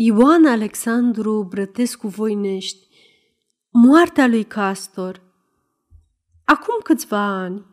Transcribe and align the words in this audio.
Ioan 0.00 0.46
Alexandru 0.46 1.46
Brătescu 1.48 2.08
Voinești 2.08 2.86
Moartea 3.70 4.26
lui 4.26 4.44
Castor 4.44 5.22
Acum 6.44 6.74
câțiva 6.82 7.18
ani, 7.18 7.64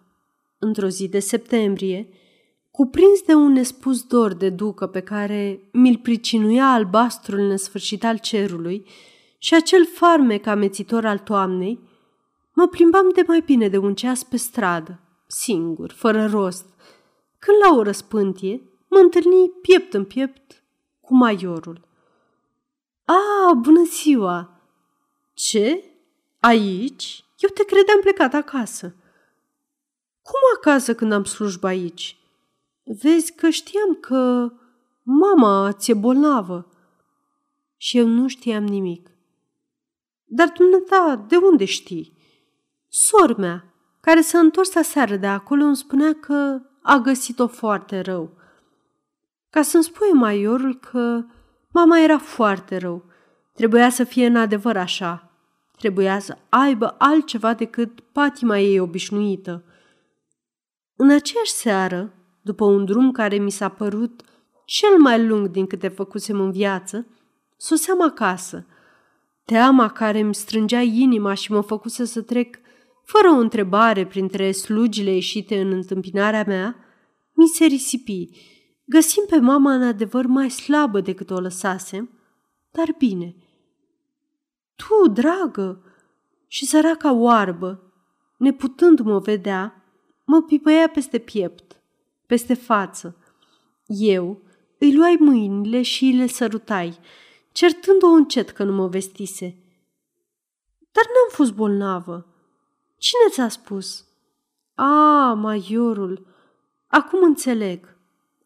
într-o 0.59 0.88
zi 0.88 1.07
de 1.07 1.19
septembrie, 1.19 2.09
cuprins 2.71 3.21
de 3.21 3.33
un 3.33 3.51
nespus 3.51 4.03
dor 4.03 4.33
de 4.33 4.49
ducă 4.49 4.88
pe 4.88 4.99
care 4.99 5.69
mi-l 5.71 5.97
pricinuia 5.97 6.65
albastrul 6.65 7.39
nesfârșit 7.39 8.03
al 8.03 8.17
cerului 8.17 8.87
și 9.37 9.53
acel 9.53 9.85
farmec 9.85 10.46
amețitor 10.46 11.05
al 11.05 11.19
toamnei, 11.19 11.79
mă 12.53 12.67
plimbam 12.67 13.10
de 13.13 13.23
mai 13.28 13.42
bine 13.46 13.67
de 13.67 13.78
un 13.78 13.96
ceas 13.96 14.23
pe 14.23 14.37
stradă, 14.37 14.99
singur, 15.28 15.92
fără 15.92 16.26
rost, 16.26 16.66
când 17.39 17.57
la 17.70 17.77
o 17.77 17.81
răspântie 17.81 18.62
mă 18.89 18.98
întâlni 18.98 19.52
piept 19.62 19.94
în 19.94 20.03
piept 20.03 20.63
cu 21.02 21.16
maiorul. 21.16 21.84
A, 23.05 23.53
bună 23.53 23.84
ziua! 23.84 24.62
Ce? 25.34 25.84
Aici? 26.40 27.26
Eu 27.38 27.50
te 27.50 27.64
credeam 27.64 28.00
plecat 28.00 28.34
acasă. 28.34 28.95
Cum 30.22 30.40
acasă 30.55 30.95
când 30.95 31.12
am 31.12 31.23
slujba 31.23 31.68
aici? 31.68 32.18
Vezi 33.02 33.34
că 33.34 33.50
știam 33.50 33.95
că 34.02 34.52
mama 35.04 35.72
ți-e 35.72 35.94
bolnavă. 35.94 36.68
Și 37.78 37.98
eu 37.98 38.08
nu 38.08 38.28
știam 38.28 38.64
nimic. 38.64 39.09
Dar 40.26 40.53
dumneata, 40.58 41.26
de 41.28 41.36
unde 41.36 41.66
știi? 41.66 42.17
Sor 42.88 43.36
mea, 43.38 43.73
care 44.02 44.22
s-a 44.22 44.40
întors 44.40 44.76
aseară 44.76 45.16
de 45.16 45.28
acolo, 45.28 45.64
îmi 45.64 45.76
spunea 45.76 46.14
că 46.14 46.62
a 46.81 46.98
găsit-o 46.98 47.48
foarte 47.48 48.00
rău. 48.00 48.38
Ca 49.50 49.62
să-mi 49.62 49.84
spui 49.84 50.12
maiorul 50.12 50.76
că 50.76 51.26
Mama 51.78 52.00
era 52.00 52.18
foarte 52.18 52.78
rău. 52.78 53.04
Trebuia 53.54 53.90
să 53.90 54.04
fie 54.04 54.26
în 54.26 54.36
adevăr 54.36 54.78
așa. 54.78 55.32
Trebuia 55.78 56.20
să 56.20 56.38
aibă 56.50 56.95
altceva 56.98 57.54
decât 57.54 58.00
patima 58.00 58.59
ei 58.59 58.80
obișnuită. 58.80 59.64
În 60.95 61.09
aceeași 61.09 61.52
seară, 61.52 62.14
după 62.42 62.66
un 62.66 62.86
drum 62.86 63.12
care 63.12 63.38
mi 63.38 63.52
s-a 63.52 63.70
părut 63.70 64.22
cel 64.66 64.98
mai 64.98 65.26
lung 65.26 65.48
din 65.48 65.66
câte 65.66 65.88
făcusem 65.88 66.40
în 66.40 66.52
viață, 66.52 67.08
soseam 67.58 68.02
acasă. 68.02 68.66
Teama 69.45 69.89
care 69.89 70.20
îmi 70.20 70.36
strângea 70.36 70.82
inima 70.82 71.34
și 71.34 71.52
mă 71.52 71.62
făcuse 71.62 72.06
să 72.06 72.22
trec 72.22 72.58
fără 73.04 73.28
o 73.28 73.39
întrebare 73.39 74.06
printre 74.06 74.52
slugile 74.52 75.12
ieșite 75.12 75.62
în 75.62 75.72
întâmpinarea 75.72 76.44
mea, 76.48 76.76
mi 77.34 77.48
se 77.48 77.66
risipi 77.66 78.30
Găsim 78.86 79.23
pe 79.30 79.39
mama 79.39 79.73
în 79.73 79.83
adevăr 79.83 80.25
mai 80.25 80.50
slabă 80.50 81.02
decât 81.02 81.30
o 81.30 81.39
lăsasem, 81.39 82.09
dar 82.72 82.95
bine. 82.97 83.36
Tu, 84.75 85.09
dragă, 85.11 85.83
și 86.47 86.66
săraca 86.66 87.11
oarbă, 87.11 87.94
neputându-mă 88.38 89.19
vedea, 89.19 89.83
mă 90.25 90.42
pipăia 90.42 90.89
peste 90.89 91.17
piept, 91.17 91.81
peste 92.25 92.53
față. 92.53 93.17
Eu 93.88 94.42
îi 94.80 94.95
luai 94.95 95.17
mâinile 95.20 95.81
și 95.81 96.05
îi 96.05 96.17
le 96.17 96.27
sărutai, 96.27 96.99
certând-o 97.52 98.08
încet 98.08 98.49
că 98.49 98.64
nu 98.64 98.73
mă 98.73 98.88
vestise. 98.88 99.45
Dar 100.92 101.03
n-am 101.05 101.30
fost 101.30 101.53
bolnavă. 101.53 102.27
Cine 102.97 103.30
ți-a 103.30 103.49
spus? 103.49 104.05
A, 104.73 105.33
maiorul, 105.33 106.27
acum 106.88 107.23
înțeleg. 107.23 107.95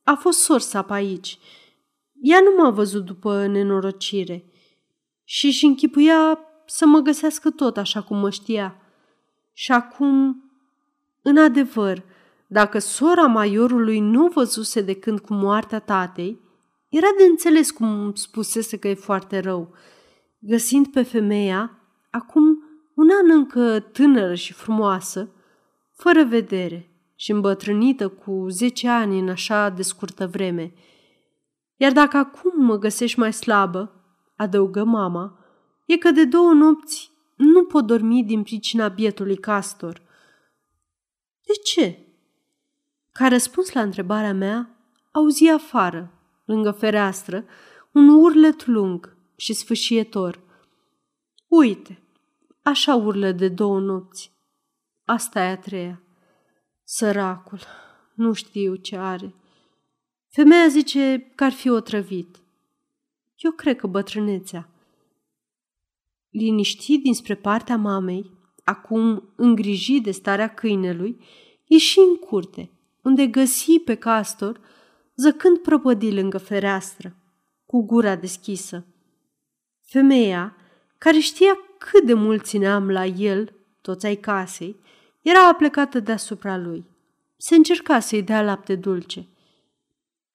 A 0.09 0.15
fost 0.15 0.39
sorsa 0.39 0.81
pe 0.81 0.93
aici. 0.93 1.39
Ea 2.21 2.39
nu 2.39 2.63
m-a 2.63 2.69
văzut 2.69 3.05
după 3.05 3.45
nenorocire 3.45 4.45
și 5.23 5.45
își 5.45 5.65
închipuia 5.65 6.39
să 6.65 6.85
mă 6.85 6.99
găsească 6.99 7.49
tot 7.49 7.77
așa 7.77 8.01
cum 8.01 8.17
mă 8.17 8.29
știa. 8.29 8.75
Și 9.53 9.71
acum, 9.71 10.43
în 11.21 11.37
adevăr, 11.37 12.03
dacă 12.47 12.79
sora 12.79 13.25
maiorului 13.25 13.99
nu 13.99 14.27
văzuse 14.27 14.81
de 14.81 14.93
când 14.93 15.19
cu 15.19 15.33
moartea 15.33 15.79
tatei, 15.79 16.39
era 16.89 17.07
de 17.17 17.23
înțeles 17.23 17.71
cum 17.71 18.13
spusese 18.13 18.77
că 18.77 18.87
e 18.87 18.93
foarte 18.93 19.39
rău. 19.39 19.73
Găsind 20.39 20.87
pe 20.87 21.01
femeia, 21.01 21.79
acum 22.09 22.63
un 22.95 23.09
an 23.23 23.31
încă 23.31 23.79
tânără 23.79 24.35
și 24.35 24.53
frumoasă, 24.53 25.29
fără 25.95 26.23
vedere, 26.23 26.89
și 27.19 27.31
îmbătrânită 27.31 28.09
cu 28.09 28.45
zece 28.49 28.87
ani 28.87 29.19
în 29.19 29.29
așa 29.29 29.69
de 29.69 29.81
scurtă 29.81 30.27
vreme. 30.27 30.73
Iar 31.75 31.91
dacă 31.91 32.17
acum 32.17 32.65
mă 32.65 32.77
găsești 32.77 33.19
mai 33.19 33.33
slabă, 33.33 33.91
adăugă 34.35 34.83
mama, 34.83 35.39
e 35.85 35.97
că 35.97 36.11
de 36.11 36.25
două 36.25 36.53
nopți 36.53 37.11
nu 37.35 37.65
pot 37.65 37.85
dormi 37.85 38.23
din 38.23 38.43
pricina 38.43 38.87
bietului 38.87 39.37
castor. 39.37 40.01
De 41.45 41.53
ce? 41.63 41.99
Ca 43.11 43.27
răspuns 43.27 43.71
la 43.71 43.81
întrebarea 43.81 44.33
mea, 44.33 44.77
auzi 45.11 45.47
afară, 45.47 46.11
lângă 46.45 46.71
fereastră, 46.71 47.45
un 47.91 48.07
urlet 48.07 48.65
lung 48.65 49.17
și 49.35 49.53
sfâșietor. 49.53 50.39
Uite, 51.47 52.01
așa 52.61 52.95
urlă 52.95 53.31
de 53.31 53.47
două 53.47 53.79
nopți. 53.79 54.31
Asta 55.05 55.39
e 55.39 55.49
a 55.49 55.57
treia. 55.57 56.01
Săracul, 56.91 57.59
nu 58.13 58.33
știu 58.33 58.75
ce 58.75 58.97
are. 58.97 59.33
Femeia 60.27 60.67
zice 60.67 61.31
că 61.35 61.43
ar 61.43 61.51
fi 61.51 61.69
otrăvit. 61.69 62.39
Eu 63.35 63.51
cred 63.51 63.77
că 63.77 63.87
bătrânețea. 63.87 64.69
Liniștit 66.29 67.03
dinspre 67.03 67.35
partea 67.35 67.77
mamei, 67.77 68.31
acum 68.63 69.29
îngrijit 69.35 70.03
de 70.03 70.11
starea 70.11 70.53
câinelui, 70.53 71.19
ieși 71.65 71.99
în 71.99 72.15
curte, 72.15 72.69
unde 73.01 73.27
găsi 73.27 73.79
pe 73.79 73.95
castor, 73.95 74.59
zăcând 75.15 75.57
prăpădii 75.57 76.13
lângă 76.13 76.37
fereastră, 76.37 77.15
cu 77.65 77.81
gura 77.81 78.15
deschisă. 78.15 78.85
Femeia, 79.81 80.55
care 80.97 81.19
știa 81.19 81.57
cât 81.77 82.05
de 82.05 82.13
mult 82.13 82.45
țineam 82.45 82.89
la 82.89 83.05
el, 83.05 83.53
toți 83.81 84.05
ai 84.05 84.15
casei, 84.15 84.75
era 85.21 85.47
aplecată 85.47 85.99
deasupra 85.99 86.57
lui. 86.57 86.85
Se 87.37 87.55
încerca 87.55 87.99
să-i 87.99 88.23
dea 88.23 88.41
lapte 88.41 88.75
dulce. 88.75 89.27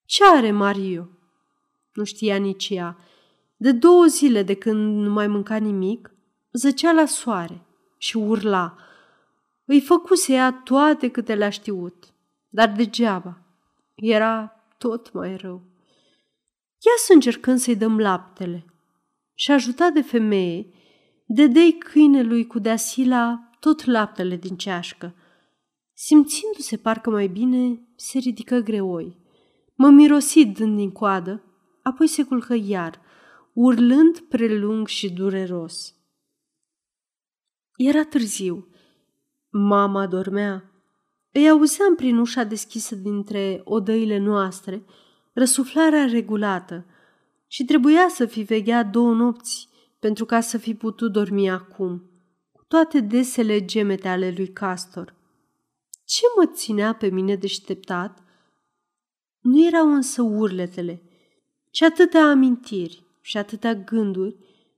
Ce 0.05 0.23
are 0.25 0.51
Mario? 0.51 1.09
Nu 1.93 2.03
știa 2.03 2.35
nici 2.35 2.69
ea. 2.69 2.97
De 3.57 3.71
două 3.71 4.05
zile 4.05 4.43
de 4.43 4.53
când 4.53 5.03
nu 5.05 5.09
mai 5.09 5.27
mânca 5.27 5.55
nimic, 5.55 6.11
zăcea 6.51 6.91
la 6.91 7.05
soare 7.05 7.61
și 7.97 8.17
urla. 8.17 8.75
Îi 9.65 9.81
făcuse 9.81 10.33
ea 10.33 10.51
toate 10.51 11.09
câte 11.09 11.35
le-a 11.35 11.49
știut, 11.49 12.13
dar 12.49 12.71
degeaba. 12.71 13.37
Era 13.95 14.63
tot 14.77 15.13
mai 15.13 15.35
rău. 15.35 15.61
Ia 16.85 16.91
să 17.05 17.13
încercăm 17.13 17.57
să-i 17.57 17.75
dăm 17.75 17.99
laptele. 17.99 18.65
Și 19.33 19.51
ajutat 19.51 19.93
de 19.93 20.01
femeie, 20.01 20.67
dădei 21.25 21.77
câinelui 21.77 22.47
cu 22.47 22.59
deasila 22.59 23.44
tot 23.65 23.85
laptele 23.85 24.35
din 24.35 24.55
ceașcă. 24.55 25.15
Simțindu-se 25.93 26.77
parcă 26.77 27.09
mai 27.09 27.27
bine, 27.27 27.81
se 27.95 28.17
ridică 28.17 28.59
greoi. 28.59 29.17
Mă 29.75 29.89
mirosi 29.89 30.45
dând 30.45 30.77
din 30.77 30.91
coadă, 30.91 31.43
apoi 31.83 32.07
se 32.07 32.23
culcă 32.23 32.53
iar, 32.53 33.01
urlând 33.53 34.19
prelung 34.19 34.87
și 34.87 35.09
dureros. 35.09 35.95
Era 37.75 38.03
târziu. 38.03 38.67
Mama 39.49 40.07
dormea. 40.07 40.71
Îi 41.31 41.49
auzeam 41.49 41.95
prin 41.95 42.17
ușa 42.17 42.43
deschisă 42.43 42.95
dintre 42.95 43.61
odăile 43.63 44.17
noastre, 44.17 44.85
răsuflarea 45.33 46.05
regulată 46.05 46.85
și 47.47 47.65
trebuia 47.65 48.07
să 48.09 48.25
fi 48.25 48.41
vegheat 48.41 48.89
două 48.89 49.13
nopți 49.13 49.69
pentru 49.99 50.25
ca 50.25 50.39
să 50.41 50.57
fi 50.57 50.75
putut 50.75 51.11
dormi 51.11 51.49
acum 51.49 52.09
toate 52.75 52.99
desele 52.99 53.65
gemete 53.65 54.07
ale 54.07 54.33
lui 54.37 54.47
Castor. 54.47 55.15
Ce 56.05 56.21
mă 56.37 56.45
ținea 56.45 56.93
pe 56.93 57.07
mine 57.07 57.35
deșteptat? 57.35 58.23
Nu 59.39 59.65
erau 59.65 59.93
însă 59.93 60.21
urletele, 60.21 61.01
ci 61.71 61.81
atâtea 61.81 62.29
amintiri 62.29 63.03
și 63.21 63.37
atâtea 63.37 63.75
gânduri 63.75 64.35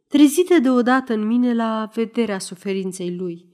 trezite 0.08 0.60
deodată 0.60 1.14
în 1.14 1.26
mine 1.26 1.54
la 1.54 1.90
vederea 1.94 2.40
suferinței 2.40 3.16
lui. 3.16 3.46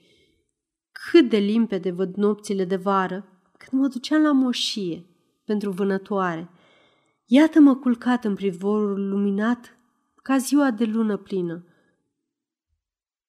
Cât 0.92 1.30
de 1.30 1.38
limpede 1.38 1.92
văd 1.92 2.16
nopțile 2.16 2.66
de 2.66 2.76
vară 2.76 3.26
când 3.58 3.82
mă 3.82 3.88
duceam 3.88 4.22
la 4.22 4.32
moșie 4.32 5.06
pentru 5.46 5.72
vânătoare. 5.72 6.50
Iată-mă 7.26 7.76
culcat 7.76 8.26
în 8.26 8.36
privorul 8.36 9.10
luminat 9.10 9.78
ca 10.16 10.38
ziua 10.38 10.72
de 10.72 10.86
lună 10.86 11.18
plină. 11.18 11.66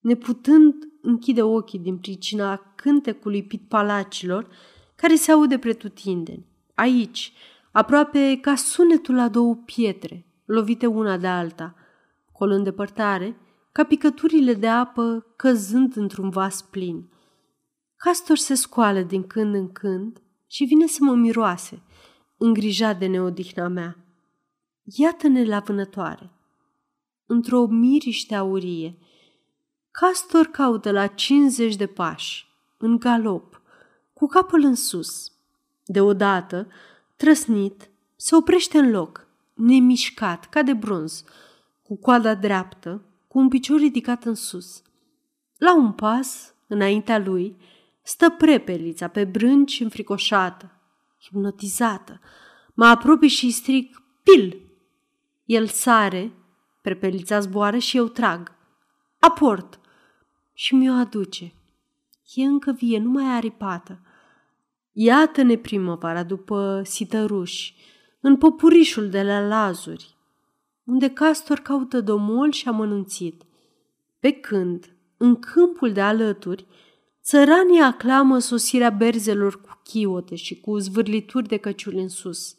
Neputând 0.01 0.94
închide 1.05 1.43
ochii 1.43 1.79
din 1.79 1.99
pricina 1.99 2.73
cântecului 2.75 3.43
pitpalacilor 3.43 4.49
care 4.97 5.15
se 5.15 5.33
aude 5.33 5.59
pretutindeni. 5.59 6.47
Aici, 6.75 7.33
aproape 7.73 8.39
ca 8.41 8.55
sunetul 8.55 9.15
la 9.15 9.29
două 9.29 9.55
pietre, 9.55 10.27
lovite 10.45 10.87
una 10.87 11.17
de 11.17 11.27
alta, 11.27 11.75
colo 12.33 12.55
în 12.55 12.63
depărtare, 12.63 13.37
ca 13.73 13.85
picăturile 13.85 14.55
de 14.55 14.69
apă 14.69 15.27
căzând 15.37 15.97
într-un 15.97 16.31
vas 16.31 16.63
plin. 16.63 17.09
Castor 17.97 18.37
se 18.37 18.55
scoală 18.55 19.01
din 19.01 19.23
când 19.27 19.55
în 19.55 19.73
când 19.73 20.23
și 20.47 20.65
vine 20.65 20.87
să 20.87 20.99
mă 21.01 21.15
miroase, 21.15 21.83
îngrijat 22.37 22.99
de 22.99 23.07
neodihna 23.07 23.69
mea. 23.69 23.97
Iată-ne 24.83 25.45
la 25.45 25.59
vânătoare. 25.59 26.31
Într-o 27.27 27.67
miriște 27.67 28.35
aurie, 28.35 28.99
Castor 30.01 30.47
caută 30.47 30.91
la 30.91 31.07
50 31.07 31.77
de 31.77 31.87
pași, 31.87 32.47
în 32.77 32.99
galop, 32.99 33.61
cu 34.13 34.27
capul 34.27 34.63
în 34.63 34.75
sus. 34.75 35.33
Deodată, 35.85 36.69
trăsnit, 37.17 37.91
se 38.17 38.35
oprește 38.35 38.79
în 38.79 38.91
loc, 38.91 39.27
nemișcat, 39.53 40.45
ca 40.45 40.63
de 40.63 40.73
bronz, 40.73 41.25
cu 41.83 41.97
coada 41.97 42.35
dreaptă, 42.35 43.03
cu 43.29 43.39
un 43.39 43.49
picior 43.49 43.79
ridicat 43.79 44.25
în 44.25 44.35
sus. 44.35 44.83
La 45.59 45.77
un 45.77 45.93
pas, 45.93 46.55
înaintea 46.67 47.19
lui, 47.19 47.57
stă 48.03 48.31
prepelița 48.31 49.09
pe 49.09 49.25
brânci 49.25 49.81
înfricoșată, 49.81 50.71
hipnotizată. 51.21 52.21
Mă 52.75 52.87
apropii 52.87 53.29
și 53.29 53.51
stric, 53.51 54.03
pil! 54.23 54.61
El 55.45 55.67
sare, 55.67 56.33
prepelița 56.83 57.41
zboară 57.41 57.79
și 57.79 57.97
eu 57.97 58.07
trag. 58.07 58.53
Aport! 59.19 59.79
Și 60.55 60.75
mi-o 60.75 60.93
aduce. 60.93 61.53
E 62.35 62.45
încă 62.45 62.73
vie, 62.73 62.99
nu 62.99 63.11
mai 63.11 63.35
aripată. 63.37 64.01
Iată-ne 64.93 65.57
primăvara 65.57 66.23
după 66.23 66.83
sităruși, 66.85 67.75
în 68.21 68.37
popurișul 68.37 69.09
de 69.09 69.23
la 69.23 69.47
Lazuri, 69.47 70.17
unde 70.85 71.11
castor 71.11 71.59
caută 71.59 72.01
domol 72.01 72.51
și 72.51 72.69
amănunțit. 72.69 73.43
Pe 74.19 74.31
când, 74.31 74.97
în 75.17 75.37
câmpul 75.37 75.93
de 75.93 76.01
alături, 76.01 76.67
țăranii 77.23 77.81
aclamă 77.81 78.39
sosirea 78.39 78.91
berzelor 78.91 79.61
cu 79.61 79.81
chiote 79.85 80.35
și 80.35 80.61
cu 80.61 80.79
zvârlituri 80.79 81.49
de 81.49 81.57
căciuli 81.57 82.01
în 82.01 82.09
sus. 82.09 82.57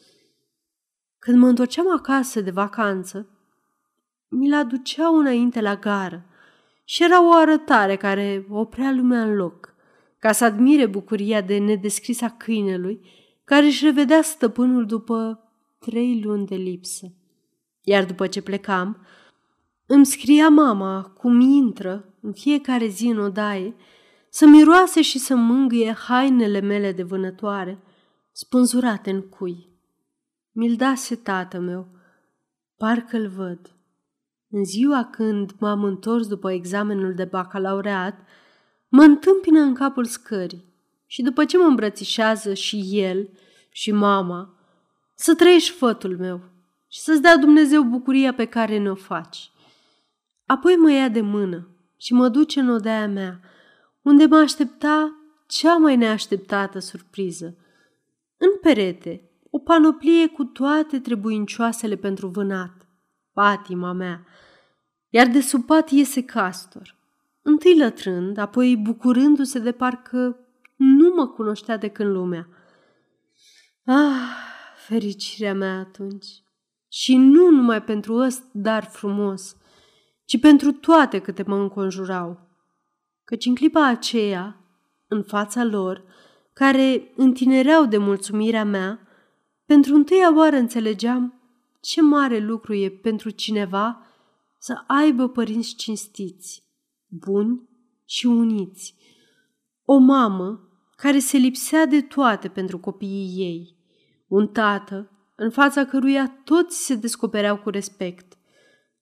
Când 1.19 1.38
mă 1.38 1.47
întorceam 1.47 1.94
acasă 1.94 2.42
de 2.42 2.51
vacanță, 2.51 3.27
mi-l 4.27 4.53
aduceau 4.53 5.18
înainte 5.18 5.62
la 5.62 5.75
gară 5.75 6.25
și 6.86 7.04
era 7.04 7.28
o 7.28 7.34
arătare 7.34 7.96
care 7.96 8.46
oprea 8.50 8.92
lumea 8.92 9.24
în 9.24 9.36
loc, 9.36 9.76
ca 10.20 10.32
să 10.32 10.46
admire 10.46 10.86
bucuria 10.86 11.42
de 11.42 11.58
nedescris 11.58 12.22
a 12.22 12.30
câinelui 12.30 13.00
care 13.44 13.66
își 13.66 13.86
revedea 13.86 14.22
stăpânul 14.22 14.86
după 14.86 15.40
trei 15.80 16.22
luni 16.24 16.46
de 16.46 16.56
lipsă. 16.56 17.14
Iar 17.82 18.06
după 18.06 18.28
ce 18.28 18.42
plecam, 18.42 19.06
îmi 19.86 20.06
scria 20.06 20.50
mama 20.50 21.04
cum 21.04 21.40
intră 21.40 22.14
în 22.22 22.34
fiecare 22.34 22.88
zi 22.88 23.08
în 23.08 23.20
odaie 23.20 23.76
să 24.30 24.46
miroase 24.46 25.02
și 25.02 25.20
să 25.20 25.36
mângâie 25.36 25.94
hainele 25.94 26.60
mele 26.60 26.92
de 26.92 27.04
vânătoare, 27.04 27.80
spânzurate 28.31 29.10
în 29.10 29.22
cui. 29.22 29.70
Mi-l 30.52 30.76
dase 30.76 31.16
tată 31.16 31.60
meu, 31.60 31.88
parcă-l 32.78 33.28
văd. 33.28 33.75
În 34.50 34.63
ziua 34.63 35.03
când 35.12 35.51
m-am 35.59 35.83
întors 35.83 36.27
după 36.27 36.51
examenul 36.51 37.13
de 37.13 37.24
bacalaureat, 37.24 38.19
mă 38.88 39.01
întâmpină 39.01 39.59
în 39.59 39.74
capul 39.74 40.06
scării 40.06 40.74
și 41.06 41.21
după 41.21 41.45
ce 41.45 41.57
mă 41.57 41.63
îmbrățișează 41.63 42.53
și 42.53 42.89
el 42.92 43.30
și 43.71 43.92
mama, 43.92 44.53
să 45.15 45.36
trăiești 45.36 45.71
fătul 45.71 46.18
meu 46.18 46.42
și 46.88 47.00
să-ți 47.00 47.21
dea 47.21 47.38
Dumnezeu 47.38 47.83
bucuria 47.83 48.33
pe 48.33 48.45
care 48.45 48.77
ne-o 48.77 48.95
faci. 48.95 49.51
Apoi 50.45 50.75
mă 50.75 50.92
ia 50.92 51.09
de 51.09 51.21
mână 51.21 51.68
și 51.97 52.13
mă 52.13 52.30
duce 52.30 52.59
în 52.59 52.69
odaia 52.69 53.07
mea, 53.07 53.39
unde 54.01 54.25
mă 54.25 54.36
aștepta 54.36 55.15
cea 55.47 55.77
mai 55.77 55.95
neașteptată 55.95 56.80
surpriză. 56.80 57.57
În 58.38 58.50
perete, 58.62 59.30
o 59.50 59.59
panoplie 59.59 60.27
cu 60.27 60.44
toate 60.44 61.00
trebuincioasele 61.00 61.95
pentru 61.95 62.27
vânat, 62.27 62.85
patima 63.36 63.92
mea, 63.92 64.26
iar 65.10 65.28
de 65.28 65.42
sub 65.42 65.66
pat 65.66 65.90
iese 65.90 66.24
castor, 66.24 66.96
întâi 67.42 67.78
lătrând, 67.78 68.38
apoi 68.38 68.78
bucurându-se 68.78 69.60
de 69.60 69.72
parcă 69.72 70.40
nu 70.76 71.14
mă 71.16 71.28
cunoștea 71.28 71.78
de 71.78 71.88
când 71.88 72.10
lumea. 72.10 72.48
Ah, 73.86 74.36
fericirea 74.76 75.54
mea 75.54 75.80
atunci! 75.80 76.28
Și 76.88 77.16
nu 77.18 77.50
numai 77.50 77.84
pentru 77.84 78.16
ăst 78.16 78.44
dar 78.52 78.84
frumos, 78.84 79.56
ci 80.26 80.40
pentru 80.40 80.72
toate 80.72 81.20
câte 81.20 81.44
mă 81.48 81.56
înconjurau. 81.56 82.40
Căci 83.24 83.46
în 83.46 83.56
clipa 83.56 83.88
aceea, 83.88 84.60
în 85.08 85.24
fața 85.24 85.64
lor, 85.64 86.04
care 86.54 87.12
întinereau 87.16 87.86
de 87.86 87.98
mulțumirea 87.98 88.66
mea, 88.66 89.00
pentru 89.66 89.96
întâia 89.96 90.36
oară 90.36 90.56
înțelegeam 90.56 91.35
ce 91.86 92.02
mare 92.02 92.38
lucru 92.38 92.74
e 92.74 92.90
pentru 92.90 93.30
cineva 93.30 94.06
să 94.58 94.84
aibă 94.88 95.30
părinți 95.30 95.76
cinstiți, 95.76 96.64
buni 97.08 97.70
și 98.06 98.26
uniți. 98.26 98.96
O 99.84 99.98
mamă 99.98 100.70
care 100.96 101.20
se 101.20 101.38
lipsea 101.38 101.86
de 101.86 102.02
toate 102.02 102.48
pentru 102.48 102.80
copiii 102.80 103.36
ei, 103.38 103.76
un 104.28 104.48
tată 104.48 105.10
în 105.36 105.50
fața 105.50 105.86
căruia 105.86 106.42
toți 106.44 106.86
se 106.86 106.96
descopereau 106.96 107.58
cu 107.58 107.70
respect, 107.70 108.38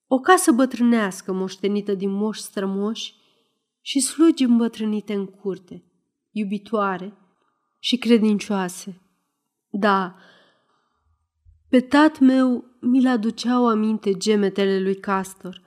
o 0.06 0.18
casă 0.18 0.52
bătrânească 0.52 1.32
moștenită 1.32 1.94
din 1.94 2.10
moși 2.10 2.40
strămoși 2.40 3.14
și 3.80 4.00
slugi 4.00 4.44
îmbătrânite 4.44 5.14
în 5.14 5.26
curte, 5.26 5.84
iubitoare 6.30 7.16
și 7.78 7.96
credincioase. 7.96 9.00
Da, 9.70 10.16
pe 11.74 11.80
tat 11.80 12.18
meu 12.18 12.64
mi-l 12.80 13.06
aduceau 13.06 13.68
aminte 13.68 14.12
gemetele 14.12 14.80
lui 14.80 14.94
Castor. 14.94 15.62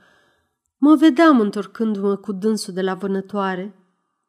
Mă 0.77 0.95
vedeam 0.95 1.39
întorcându-mă 1.39 2.15
cu 2.15 2.31
dânsul 2.31 2.73
de 2.73 2.81
la 2.81 2.93
vânătoare, 2.93 3.75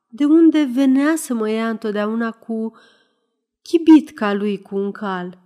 de 0.08 0.24
unde 0.24 0.70
venea 0.72 1.16
să 1.16 1.34
mă 1.34 1.50
ia 1.50 1.68
întotdeauna 1.68 2.30
cu 2.30 2.72
chibit 3.62 4.10
ca 4.10 4.32
lui 4.32 4.62
cu 4.62 4.76
un 4.76 4.92
cal. 4.92 5.38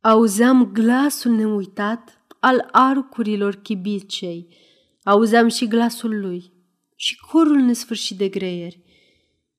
Auzeam 0.00 0.72
glasul 0.72 1.32
neuitat 1.32 2.24
al 2.40 2.68
arcurilor 2.70 3.54
chibicei, 3.54 4.48
auzeam 5.04 5.48
și 5.48 5.68
glasul 5.68 6.20
lui 6.20 6.52
și 6.94 7.16
corul 7.30 7.58
nesfârșit 7.58 8.18
de 8.18 8.28
greieri. 8.28 8.82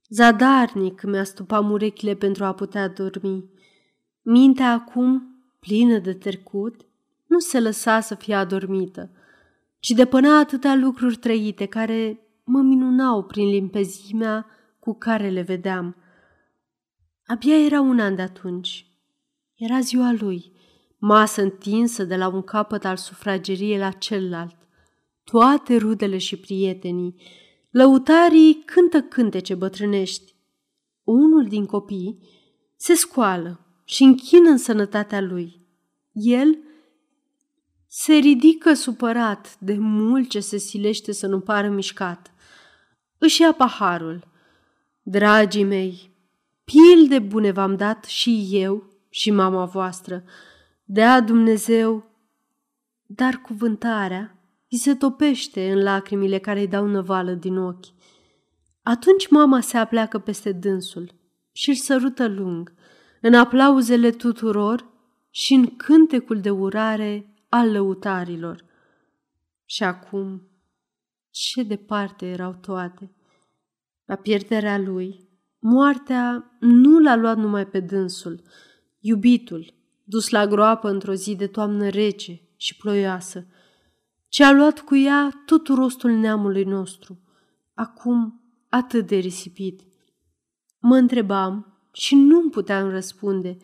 Zadarnic 0.09 1.03
mi-a 1.03 1.23
stupat 1.23 1.63
urechile 1.69 2.15
pentru 2.15 2.45
a 2.45 2.53
putea 2.53 2.88
dormi. 2.88 3.50
Mintea 4.21 4.71
acum 4.71 5.34
plină 5.65 5.98
de 5.98 6.13
trecut, 6.13 6.86
nu 7.25 7.39
se 7.39 7.60
lăsa 7.60 8.00
să 8.00 8.15
fie 8.15 8.36
adormită, 8.36 9.12
ci 9.79 9.89
depăna 9.89 10.39
atâtea 10.39 10.75
lucruri 10.75 11.15
trăite 11.15 11.65
care 11.65 12.19
mă 12.43 12.62
minunau 12.62 13.24
prin 13.24 13.48
limpezimea 13.48 14.45
cu 14.79 14.93
care 14.93 15.29
le 15.29 15.41
vedeam. 15.41 15.95
Abia 17.25 17.65
era 17.65 17.81
un 17.81 18.00
an 18.00 18.15
de 18.15 18.22
atunci. 18.22 18.86
Era 19.55 19.79
ziua 19.79 20.15
lui, 20.19 20.51
masă 20.98 21.41
întinsă 21.41 22.03
de 22.03 22.15
la 22.15 22.27
un 22.27 22.41
capăt 22.41 22.86
al 22.86 22.98
sufrageriei 22.98 23.77
la 23.77 23.91
celălalt. 23.91 24.57
Toate 25.24 25.77
rudele 25.77 26.17
și 26.17 26.38
prietenii, 26.38 27.15
lăutarii 27.69 28.63
cântă 28.65 29.01
cântece 29.01 29.55
bătrânești. 29.55 30.36
Unul 31.03 31.45
din 31.48 31.65
copii 31.65 32.19
se 32.75 32.93
scoală 32.93 33.64
și 33.85 34.03
închină 34.03 34.49
în 34.49 34.57
sănătatea 34.57 35.21
lui. 35.21 35.61
El 36.11 36.57
se 37.87 38.13
ridică 38.13 38.73
supărat 38.73 39.57
de 39.59 39.77
mult 39.77 40.29
ce 40.29 40.39
se 40.39 40.57
silește 40.57 41.11
să 41.11 41.27
nu 41.27 41.39
pară 41.39 41.69
mișcat. 41.69 42.33
Își 43.17 43.41
ia 43.41 43.51
paharul. 43.51 44.27
Dragii 45.01 45.63
mei, 45.63 46.11
pil 46.63 47.07
de 47.07 47.19
bune 47.19 47.51
v-am 47.51 47.75
dat 47.75 48.03
și 48.03 48.47
eu 48.51 48.89
și 49.09 49.31
mama 49.31 49.65
voastră. 49.65 50.23
Dea 50.83 51.21
Dumnezeu, 51.21 52.03
dar 53.05 53.41
cuvântarea 53.41 54.37
îi 54.69 54.77
se 54.77 54.95
topește 54.95 55.71
în 55.71 55.83
lacrimile 55.83 56.37
care 56.37 56.59
îi 56.59 56.67
dau 56.67 56.87
năvală 56.87 57.31
din 57.31 57.57
ochi. 57.57 57.85
Atunci 58.83 59.27
mama 59.27 59.61
se 59.61 59.77
apleacă 59.77 60.19
peste 60.19 60.51
dânsul 60.51 61.13
și 61.51 61.69
îl 61.69 61.75
sărută 61.75 62.27
lung– 62.27 62.73
în 63.25 63.34
aplauzele 63.34 64.12
tuturor 64.12 64.86
și 65.29 65.53
în 65.53 65.75
cântecul 65.75 66.41
de 66.41 66.50
urare 66.50 67.34
al 67.50 67.72
lăutarilor. 67.72 68.65
Și 69.65 69.84
acum, 69.84 70.50
ce 71.29 71.63
departe 71.63 72.25
erau 72.25 72.53
toate! 72.53 73.15
La 74.05 74.15
pierderea 74.15 74.77
lui, 74.77 75.29
moartea 75.60 76.58
nu 76.60 77.00
l-a 77.00 77.15
luat 77.15 77.38
numai 77.38 77.67
pe 77.67 77.79
dânsul, 77.79 78.41
iubitul, 79.00 79.74
dus 80.03 80.29
la 80.29 80.48
groapă 80.48 80.89
într-o 80.89 81.13
zi 81.13 81.36
de 81.36 81.48
toamnă 81.48 81.89
rece 81.89 82.41
și 82.55 82.77
ploioasă, 82.77 83.48
ce 84.27 84.44
a 84.44 84.51
luat 84.51 84.79
cu 84.79 84.96
ea 84.96 85.44
tot 85.46 85.67
rostul 85.67 86.12
neamului 86.12 86.63
nostru, 86.63 87.22
acum 87.74 88.41
atât 88.70 89.08
de 89.08 89.15
risipit. 89.15 89.82
Mă 90.79 90.96
întrebam 90.96 91.75
și 91.95 92.15
nu-mi 92.15 92.49
puteam 92.49 92.89
răspunde 92.89 93.57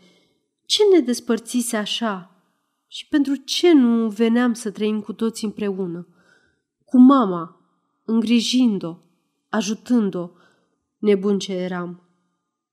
ce 0.65 0.81
ne 0.93 0.99
despărțise 0.99 1.77
așa 1.77 2.43
și 2.87 3.07
pentru 3.07 3.35
ce 3.35 3.73
nu 3.73 4.09
veneam 4.09 4.53
să 4.53 4.71
trăim 4.71 5.01
cu 5.01 5.13
toți 5.13 5.45
împreună, 5.45 6.07
cu 6.85 6.97
mama, 6.97 7.61
îngrijind-o, 8.05 8.97
ajutând-o, 9.49 10.29
nebun 10.97 11.39
ce 11.39 11.53
eram. 11.53 12.09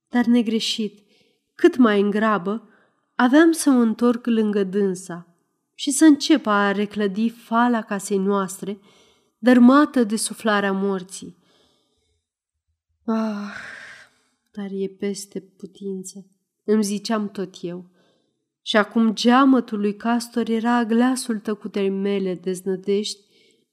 Dar 0.09 0.25
negreșit, 0.25 1.07
cât 1.55 1.77
mai 1.77 2.01
în 2.01 2.11
grabă, 2.11 2.69
aveam 3.15 3.53
să 3.53 3.71
mă 3.71 3.81
întorc 3.81 4.27
lângă 4.27 4.65
dânsa 4.65 5.37
și 5.75 5.91
să 5.91 6.05
încep 6.05 6.47
a 6.47 6.73
reclădi 6.73 7.29
fala 7.29 7.83
casei 7.83 8.19
noastre, 8.19 8.79
dărmată 9.39 10.05
de 10.05 10.17
suflarea 10.17 10.73
morții. 10.73 11.37
Ah, 13.05 13.77
dar 14.59 14.71
e 14.73 14.89
peste 14.89 15.41
putință, 15.41 16.27
îmi 16.65 16.83
ziceam 16.83 17.29
tot 17.29 17.55
eu. 17.61 17.91
Și 18.63 18.77
acum 18.77 19.15
geamătul 19.15 19.81
lui 19.81 19.97
Castor 19.97 20.49
era 20.49 20.85
glasul 20.85 21.39
tăcutei 21.39 21.91
mele 21.91 22.35
deznădești 22.35 23.21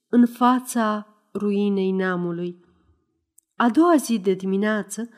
în 0.08 0.26
fața 0.26 1.06
ruinei 1.34 1.90
neamului. 1.90 2.64
A 3.56 3.70
doua 3.70 3.96
zi 3.96 4.18
de 4.18 4.34
dimineață 4.34 5.08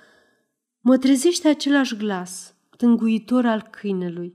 mă 0.81 0.99
trezește 0.99 1.49
același 1.49 1.97
glas, 1.97 2.55
tânguitor 2.77 3.47
al 3.47 3.63
câinelui. 3.71 4.35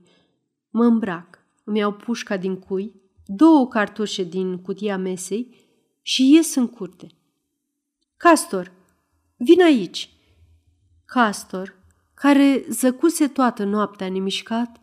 Mă 0.70 0.84
îmbrac, 0.84 1.38
îmi 1.64 1.78
iau 1.78 1.92
pușca 1.92 2.36
din 2.36 2.58
cui, 2.58 3.00
două 3.26 3.68
cartușe 3.68 4.22
din 4.22 4.58
cutia 4.58 4.98
mesei 4.98 5.54
și 6.02 6.34
ies 6.34 6.54
în 6.54 6.68
curte. 6.68 7.06
Castor, 8.16 8.72
vin 9.36 9.62
aici! 9.62 10.13
Castor, 11.14 11.76
care 12.14 12.64
zăcuse 12.68 13.28
toată 13.28 13.64
noaptea 13.64 14.08
nemișcat, 14.08 14.80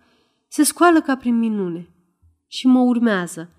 se 0.48 0.64
scoală 0.64 1.02
ca 1.02 1.16
prin 1.16 1.38
minune 1.38 1.90
și 2.48 2.68
mă 2.68 2.80
urmează. 2.80 3.50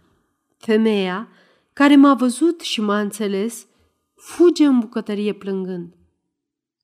Femeia, 0.56 1.28
care 1.72 1.96
m-a 1.96 2.14
văzut 2.14 2.60
și 2.60 2.80
m-a 2.80 3.00
înțeles, 3.00 3.66
fuge 4.14 4.66
în 4.66 4.78
bucătărie 4.78 5.32
plângând. 5.32 5.94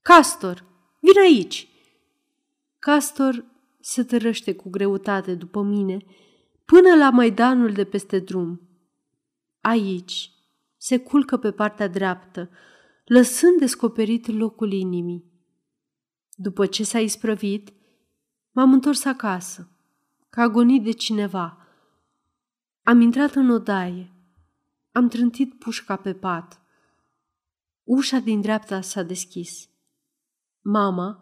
Castor, 0.01 0.63
vin 0.99 1.21
aici! 1.21 1.67
Castor 2.79 3.45
se 3.79 4.03
tărăște 4.03 4.55
cu 4.55 4.69
greutate 4.69 5.35
după 5.35 5.61
mine 5.61 6.05
până 6.65 6.95
la 6.95 7.09
maidanul 7.09 7.71
de 7.71 7.83
peste 7.83 8.19
drum. 8.19 8.61
Aici 9.61 10.31
se 10.77 10.97
culcă 10.97 11.37
pe 11.37 11.51
partea 11.51 11.87
dreaptă, 11.87 12.49
lăsând 13.05 13.59
descoperit 13.59 14.27
locul 14.27 14.71
inimii. 14.71 15.28
După 16.41 16.65
ce 16.65 16.83
s-a 16.83 16.99
isprăvit, 16.99 17.73
m-am 18.51 18.73
întors 18.73 19.05
acasă, 19.05 19.69
ca 20.29 20.41
agonit 20.41 20.83
de 20.83 20.91
cineva. 20.91 21.67
Am 22.83 23.01
intrat 23.01 23.35
în 23.35 23.49
odaie, 23.49 24.11
am 24.91 25.07
trântit 25.07 25.53
pușca 25.53 25.95
pe 25.95 26.13
pat. 26.13 26.61
Ușa 27.83 28.17
din 28.17 28.41
dreapta 28.41 28.81
s-a 28.81 29.03
deschis. 29.03 29.69
Mama 30.61 31.19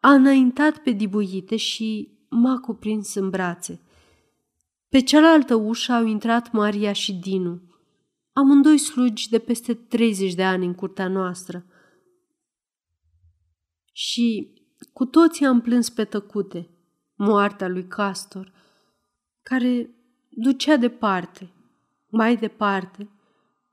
a 0.00 0.12
înaintat 0.12 0.78
pe 0.78 0.90
dibuite 0.90 1.56
și 1.56 2.18
m-a 2.28 2.58
cuprins 2.58 3.14
în 3.14 3.30
brațe. 3.30 3.80
Pe 4.88 5.00
cealaltă 5.00 5.54
ușă 5.54 5.92
au 5.92 6.04
intrat 6.04 6.52
Maria 6.52 6.92
și 6.92 7.14
Dinu, 7.14 7.60
amândoi 8.32 8.78
slugi 8.78 9.28
de 9.28 9.38
peste 9.38 9.74
30 9.74 10.34
de 10.34 10.44
ani 10.44 10.66
în 10.66 10.74
curtea 10.74 11.08
noastră. 11.08 11.64
Și 14.02 14.52
cu 14.92 15.04
toții 15.04 15.46
am 15.46 15.60
plâns 15.60 15.90
pe 15.90 16.04
tăcute 16.04 16.68
moartea 17.14 17.68
lui 17.68 17.86
Castor, 17.86 18.52
care 19.42 19.90
ducea 20.28 20.76
departe, 20.76 21.50
mai 22.08 22.36
departe, 22.36 23.08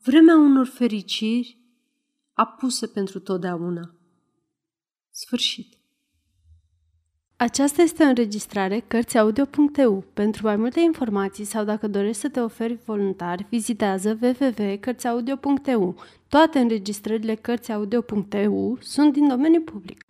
vremea 0.03 0.35
unor 0.37 0.65
fericiri 0.65 1.57
apuse 2.33 2.87
pentru 2.87 3.19
totdeauna. 3.19 3.95
Sfârșit. 5.09 5.77
Aceasta 7.35 7.81
este 7.81 8.03
o 8.03 8.07
înregistrare 8.07 8.79
Cărțiaudio.eu. 8.79 10.05
Pentru 10.13 10.45
mai 10.45 10.55
multe 10.55 10.79
informații 10.79 11.45
sau 11.45 11.63
dacă 11.63 11.87
dorești 11.87 12.21
să 12.21 12.29
te 12.29 12.39
oferi 12.39 12.79
voluntar, 12.85 13.45
vizitează 13.49 14.19
www.cărțiaudio.eu. 14.21 15.95
Toate 16.27 16.59
înregistrările 16.59 17.35
Cărțiaudio.eu 17.35 18.77
sunt 18.81 19.13
din 19.13 19.27
domeniu 19.27 19.61
public. 19.61 20.05